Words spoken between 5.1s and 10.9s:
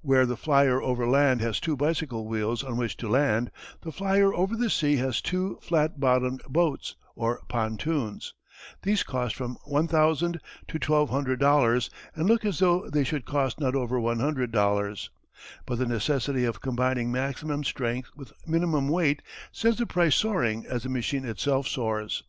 two flat bottomed boats or pontoons. These cost from $1000 to